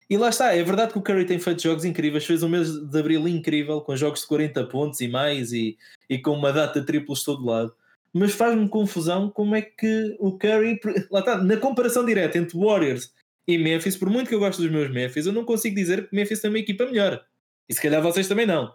[0.09, 2.70] e lá está, é verdade que o Curry tem feito jogos incríveis, fez um mês
[2.70, 5.76] de abril incrível, com jogos de 40 pontos e mais, e,
[6.09, 7.74] e com uma data triplos todo lado.
[8.18, 10.81] Mas faz-me confusão como é que o Curry,
[11.12, 13.12] lá está, na comparação direta entre Warriors
[13.46, 16.16] e Memphis, por muito que eu gosto dos meus Memphis, eu não consigo dizer que
[16.16, 17.22] Memphis tem uma equipa melhor.
[17.68, 18.72] E se calhar vocês também não.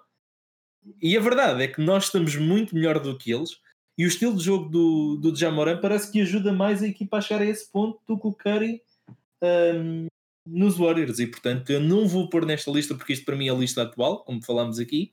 [1.02, 3.58] E a verdade é que nós estamos muito melhor do que eles.
[3.98, 7.22] E o estilo de jogo do, do Jamoran parece que ajuda mais a equipa a
[7.22, 8.80] chegar a esse ponto do que o Curry
[9.42, 10.06] um,
[10.46, 11.18] nos Warriors.
[11.18, 13.82] E portanto, eu não vou pôr nesta lista porque isto para mim é a lista
[13.82, 15.12] atual, como falámos aqui.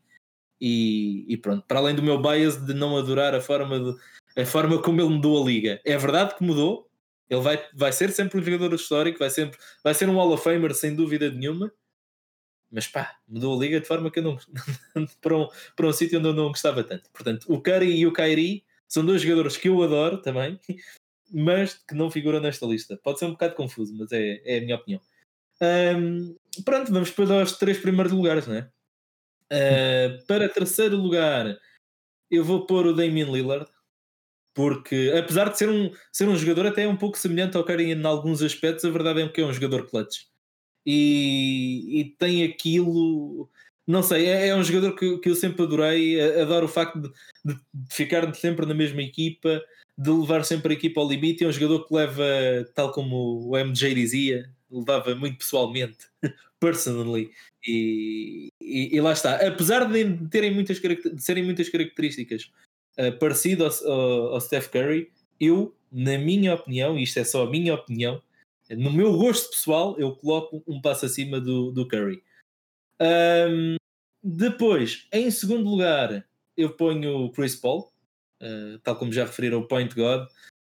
[0.61, 3.97] E, e pronto, para além do meu bias de não adorar a forma, de,
[4.41, 6.89] a forma como ele mudou a liga, é verdade que mudou.
[7.31, 10.43] Ele vai, vai ser sempre um jogador histórico, vai, sempre, vai ser um Hall of
[10.43, 11.71] Famer sem dúvida nenhuma
[12.71, 14.39] mas pá, mudou a liga de forma que eu não
[15.21, 17.11] para um, para um sítio onde eu não gostava tanto.
[17.11, 20.61] Portanto, o Curry e o Kyrie são dois jogadores que eu adoro também,
[21.33, 22.99] mas que não figuram nesta lista.
[23.03, 25.01] Pode ser um bocado confuso, mas é, é a minha opinião.
[25.61, 28.71] Um, pronto, vamos depois aos três primeiros lugares, não é?
[29.53, 31.59] Uh, para terceiro lugar,
[32.31, 33.71] eu vou pôr o Damian Lillard,
[34.55, 38.05] porque apesar de ser um, ser um jogador até um pouco semelhante ao Curry em
[38.05, 40.29] alguns aspectos, a verdade é que é um jogador clutch
[40.91, 43.51] e, e tem aquilo.
[43.87, 46.19] Não sei, é, é um jogador que, que eu sempre adorei.
[46.41, 47.11] Adoro o facto de,
[47.45, 49.63] de, ficar sempre na mesma equipa,
[49.97, 51.45] de levar sempre a equipa ao limite.
[51.45, 52.25] É um jogador que leva,
[52.75, 56.07] tal como o MJ dizia, levava muito pessoalmente,
[56.61, 57.31] personally.
[57.67, 59.37] E, e, e, lá está.
[59.47, 62.51] Apesar de, terem muitas, de serem muitas características
[62.99, 67.45] uh, parecido ao, ao, ao Steph Curry, eu, na minha opinião, e isto é só
[67.45, 68.23] a minha opinião,
[68.71, 72.23] no meu gosto pessoal, eu coloco um passo acima do, do Curry.
[73.01, 73.77] Um,
[74.23, 76.27] depois, em segundo lugar,
[76.57, 77.91] eu ponho o Chris Paul,
[78.43, 80.29] uh, tal como já referiram, o Point God.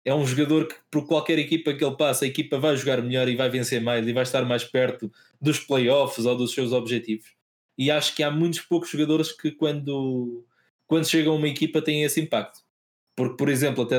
[0.06, 3.28] É um jogador que, por qualquer equipa que ele passa, a equipa vai jogar melhor
[3.28, 7.34] e vai vencer mais e vai estar mais perto dos playoffs ou dos seus objetivos.
[7.76, 10.46] E acho que há muitos poucos jogadores que, quando,
[10.86, 12.60] quando chegam a uma equipa, têm esse impacto.
[13.16, 13.96] Porque, por exemplo, até,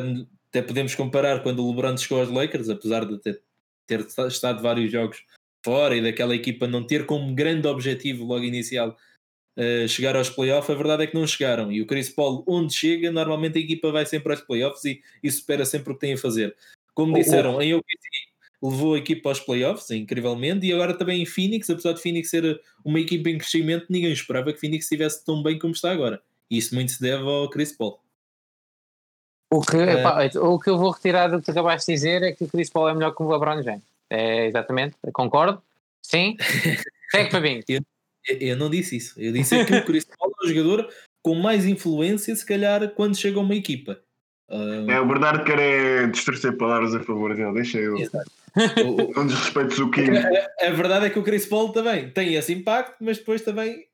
[0.50, 3.44] até podemos comparar quando o LeBron chegou aos Lakers, apesar de ter
[3.88, 5.24] ter estado vários jogos
[5.66, 8.96] fora e daquela equipa não ter como grande objetivo logo inicial
[9.58, 11.72] uh, chegar aos playoffs, a verdade é que não chegaram.
[11.72, 15.32] E o Chris Paul, onde chega, normalmente a equipa vai sempre aos playoffs e, e
[15.32, 16.56] supera sempre o que tem a fazer.
[16.94, 18.08] Como disseram, em OKC
[18.62, 22.60] levou a equipa aos playoffs, incrivelmente, e agora também em Phoenix, apesar de Phoenix ser
[22.84, 26.22] uma equipa em crescimento, ninguém esperava que Phoenix estivesse tão bem como está agora.
[26.50, 28.00] E isso muito se deve ao Chris Paul.
[29.52, 30.40] O que, é.
[30.40, 32.90] o que eu vou retirar do que acabaste de dizer é que o Chris Paul
[32.90, 33.84] é melhor que o LeBron James.
[34.10, 35.62] É, exatamente, concordo.
[36.02, 36.36] Sim.
[37.12, 37.62] Segue para mim.
[38.28, 39.20] Eu, não disse isso.
[39.20, 40.90] Eu disse que o Chris Paul é o jogador
[41.22, 44.00] com mais influência, se calhar, quando chega a uma equipa.
[44.50, 44.90] Uh...
[44.90, 47.98] É, o Bernardo quer é distorcer palavras a favor dele, deixa eu.
[47.98, 48.32] Exato.
[49.16, 50.10] não desrespeites o Kim.
[50.12, 53.86] A, a, verdade é que o Chris Paul também tem esse impacto, mas depois também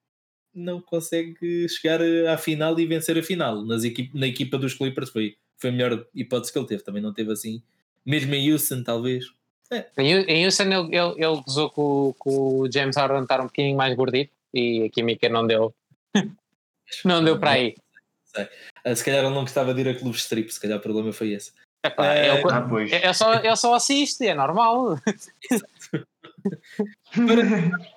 [0.54, 2.00] não consegue chegar
[2.32, 3.66] à final e vencer a final.
[3.66, 6.84] Nas equipe, na equipa dos Clippers foi foi a melhor hipótese que ele teve.
[6.84, 7.64] Também não teve assim,
[8.06, 9.26] mesmo em Houston, talvez.
[9.98, 10.04] É.
[10.04, 13.96] Em Houston, ele, ele, ele gozou com, com o James Harden estar um bocadinho mais
[13.96, 15.74] gordito e a química não deu.
[17.04, 17.76] não deu para aí.
[18.24, 18.48] sei.
[18.86, 21.12] Uh, se calhar ele não gostava de ir a clubes strip, se calhar o problema
[21.12, 21.52] foi esse.
[21.86, 22.92] Epá, é, eu, ah, pois.
[22.92, 24.98] eu, só, eu só assisto, é normal.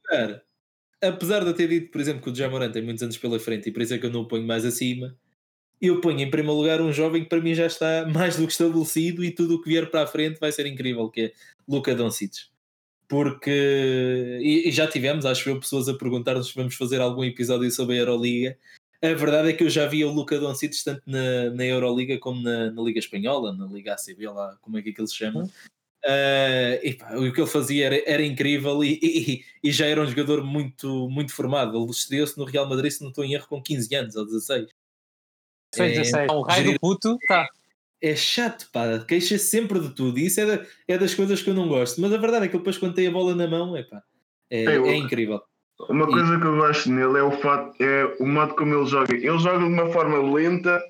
[0.08, 0.42] Para,
[1.02, 3.68] apesar de eu ter dito, por exemplo, que o Jamoran tem muitos anos pela frente
[3.68, 5.16] e por isso é que eu não o ponho mais acima,
[5.80, 8.52] eu ponho em primeiro lugar um jovem que para mim já está mais do que
[8.52, 11.32] estabelecido e tudo o que vier para a frente vai ser incrível, que é
[11.68, 12.48] Luca Doncic.
[13.08, 17.70] Porque e, e já tivemos, acho eu, pessoas a perguntar-nos se vamos fazer algum episódio
[17.70, 18.58] sobre a Euroliga.
[19.02, 22.42] A verdade é que eu já vi o Luca Doncic tanto na, na Euroliga como
[22.42, 25.48] na, na, Liga Espanhola, na Liga ACB, lá como é que ele se chama.
[26.04, 30.00] Uh, e, pá, o que ele fazia era, era incrível e, e, e, já era
[30.00, 31.76] um jogador muito, muito formado.
[31.76, 34.68] Ele estreou-se no Real Madrid, se não estou em erro, com 15 anos ou 16.
[35.76, 36.28] Foi 16.
[36.28, 37.48] É, o raio do puto, tá.
[38.02, 40.18] É chato, pá, queixa-se sempre de tudo.
[40.18, 42.00] E isso é, da, é, das coisas que eu não gosto.
[42.00, 44.02] Mas a verdade é que ele depois, quando tem a bola na mão, é, pá,
[44.50, 45.40] é, é incrível.
[45.88, 49.14] Uma coisa que eu gosto nele é o fato, é o modo como ele joga.
[49.14, 50.82] Ele joga de uma forma lenta,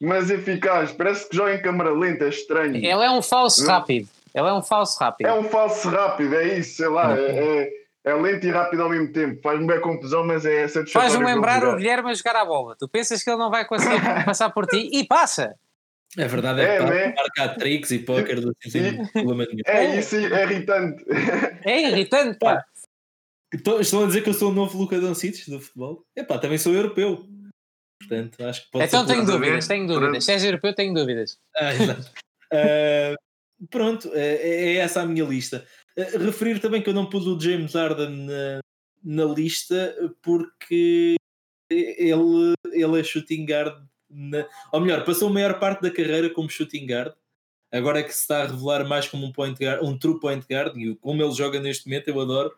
[0.00, 0.92] mas eficaz.
[0.92, 2.76] Parece que joga em câmera lenta, é estranho.
[2.76, 3.70] Ele é um falso não?
[3.70, 4.08] rápido.
[4.34, 5.26] Ele é um falso rápido.
[5.26, 7.16] É um falso rápido, é isso, sei lá.
[7.16, 7.70] É, é,
[8.04, 9.40] é lento e rápido ao mesmo tempo.
[9.42, 11.10] Faz-me bem confusão, mas é satisfatório.
[11.10, 12.76] Faz-me lembrar o Guilherme a jogar a bola.
[12.78, 15.54] Tu pensas que ele não vai conseguir passar por ti e passa.
[16.18, 18.54] A verdade é, é que é, marcar tricks e póquer do
[19.64, 21.04] É isso, é irritante.
[21.64, 22.62] É irritante, pá.
[23.80, 26.04] Estão a dizer que eu sou o novo Luca Doncic do futebol?
[26.16, 27.26] Epá, também sou europeu.
[28.00, 30.24] Portanto, acho que pode Então tenho dúvidas, tenho dúvidas.
[30.24, 31.38] Se és europeu, tenho dúvidas.
[31.56, 32.10] Ah, exato.
[32.52, 33.16] uh,
[33.70, 35.64] pronto, é, é, essa a minha lista.
[35.96, 38.60] Uh, referir também que eu não pus o James Harden na,
[39.02, 41.16] na lista porque
[41.70, 43.74] ele, ele é shooting guard,
[44.10, 47.12] na, ou melhor, passou a maior parte da carreira como shooting guard.
[47.72, 50.44] Agora é que se está a revelar mais como um point guard, um true point
[50.50, 52.52] guard, e como ele joga neste momento, eu adoro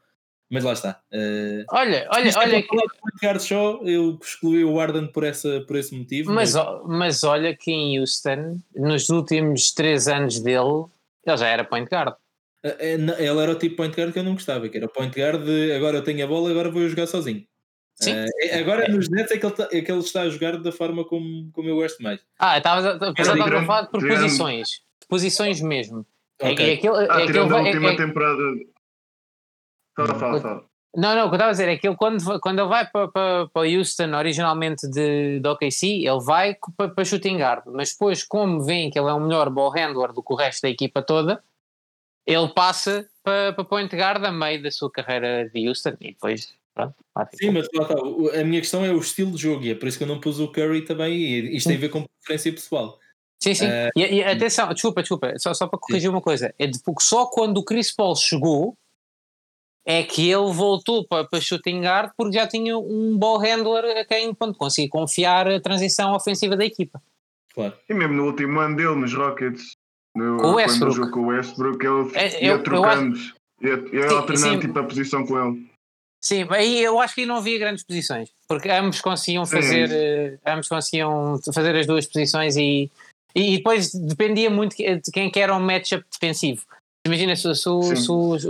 [0.51, 1.01] mas lá está.
[1.13, 2.63] Uh, olha, olha, olha.
[2.63, 2.69] Que...
[3.15, 6.33] Ricardo Shaw, eu excluí o Arden por, essa, por esse motivo.
[6.33, 6.83] Mas, mas...
[6.87, 10.85] mas olha que em Houston, nos últimos três anos dele,
[11.27, 12.15] ele já era point guard.
[12.79, 15.45] Ele era o tipo point guard que eu não gostava, que era o point guard
[15.45, 17.47] de agora eu tenho a bola, agora vou jogar sozinho.
[17.97, 18.13] Sim.
[18.13, 20.73] Uh, agora nos Nets é que, ele, tá, é que ele está a jogar da
[20.73, 22.21] forma como, como eu gosto mais.
[22.39, 24.83] Ah, estava a falar por posições.
[25.09, 26.07] Posições mesmo.
[26.41, 26.67] Okay.
[26.67, 28.43] É, é, aquele, ah, é aquele, a última é, temporada
[29.97, 30.65] Fala, fala, fala.
[30.97, 32.89] Não, não, o que eu estava a dizer é que ele, quando, quando ele vai
[32.89, 37.93] para, para, para Houston, originalmente de, de OKC, ele vai para, para shooting guard, mas
[37.93, 40.69] depois, como vem que ele é um melhor ball handler do que o resto da
[40.69, 41.43] equipa toda,
[42.27, 46.55] ele passa para, para point guard a meio da sua carreira de Houston e depois.
[46.75, 46.95] Pronto,
[47.35, 48.41] Sim, mas lá está.
[48.41, 50.21] A minha questão é o estilo de jogo e é por isso que eu não
[50.21, 51.15] pus o Curry também.
[51.15, 52.99] E isto tem a ver com preferência pessoal.
[53.41, 53.67] Sim, sim.
[53.67, 56.15] Uh, e, e, atenção, desculpa, desculpa, só, só para corrigir sim.
[56.15, 56.53] uma coisa.
[56.59, 58.77] É de, porque só quando o Chris Paul chegou
[59.87, 64.05] é que ele voltou para, para shooting guard porque já tinha um ball handler a
[64.05, 67.01] quem pronto, conseguia confiar a transição ofensiva da equipa.
[67.55, 67.75] Claro.
[67.89, 69.74] E mesmo no último ano dele, nos Rockets,
[70.15, 70.99] no, com o Westbrook.
[70.99, 73.19] Quando com o Westbrook, ele é, ia trocando,
[73.61, 74.61] ia, ia sim, alternando sim.
[74.61, 75.67] tipo, a posição com ele.
[76.23, 79.91] Sim, aí eu acho que não havia grandes posições, porque ambos conseguiam fazer,
[80.43, 82.91] é ambos conseguiam fazer as duas posições e,
[83.35, 86.65] e depois dependia muito de quem que era um matchup defensivo.
[87.07, 87.97] Imagina se, se, se,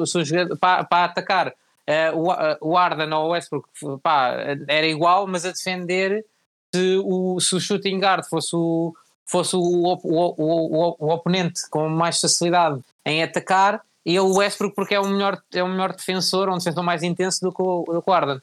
[0.06, 3.68] se, se para, para atacar uh, o, uh, o Arden ou o Westbrook
[4.00, 4.36] pá,
[4.68, 6.24] era igual, mas a defender
[6.72, 8.94] se o, se o shooting guard fosse o,
[9.26, 14.94] fosse o, o, o, o, oponente com mais facilidade em atacar e o Westbrook porque
[14.94, 18.02] é o melhor, é o melhor defensor, um defensor mais intenso do que o, do
[18.02, 18.36] que o Arden.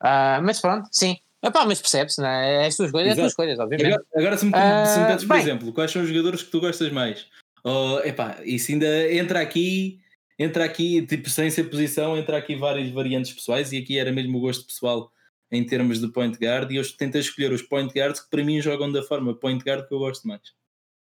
[0.00, 1.18] Uh, mas pronto, sim.
[1.42, 2.64] Epá, mas percebe-se, não é?
[2.64, 3.94] É as tuas coisas, é as tuas coisas, obviamente.
[3.94, 6.50] Agora, agora se me, se me pedes, por bem, exemplo, quais são os jogadores que
[6.50, 7.26] tu gostas mais?
[7.64, 10.00] Oh, epá, isso ainda entra aqui,
[10.38, 14.38] entra aqui, tipo, sem ser posição, entra aqui várias variantes pessoais e aqui era mesmo
[14.38, 15.12] o gosto pessoal
[15.50, 18.60] em termos de point guard e eu tentei escolher os point guards que para mim
[18.60, 20.42] jogam da forma point guard que eu gosto mais.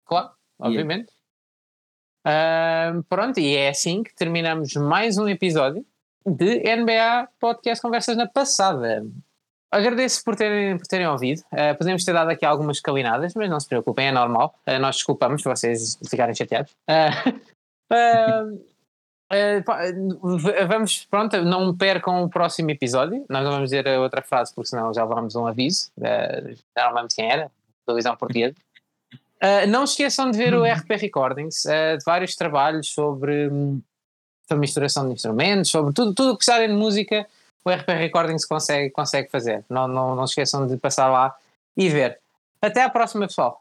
[0.05, 1.13] Claro, obviamente.
[2.27, 2.99] Yeah.
[2.99, 5.85] Uh, pronto, e é assim que terminamos mais um episódio
[6.25, 9.05] de NBA Podcast Conversas na Passada.
[9.71, 11.41] Agradeço por terem, por terem ouvido.
[11.53, 14.55] Uh, podemos ter dado aqui algumas calinadas, mas não se preocupem, é normal.
[14.69, 16.75] Uh, nós desculpamos se vocês ficarem chateados.
[17.93, 18.72] Uh,
[20.69, 23.25] vamos, pronto, não percam o próximo episódio.
[23.29, 25.91] Nós não vamos dizer a outra frase, porque senão já vamos um aviso.
[25.99, 27.51] já não lembro quem era,
[27.87, 28.55] televisão portuguesa.
[29.69, 33.49] não esqueçam de ver o RP Recordings, de vários trabalhos sobre,
[34.49, 37.27] sobre misturação de instrumentos, sobre tudo o tudo que precisarem de música
[37.65, 39.65] o RP Recordings consegue, consegue fazer.
[39.69, 41.35] Não, não, não esqueçam de passar lá
[41.77, 42.19] e ver.
[42.61, 43.51] Até à próxima, pessoal.